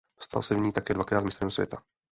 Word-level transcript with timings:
Stal 0.21 0.41
se 0.43 0.55
v 0.55 0.59
ní 0.59 0.71
také 0.71 0.93
dvakrát 0.93 1.23
mistrem 1.23 1.51
světa. 1.51 1.83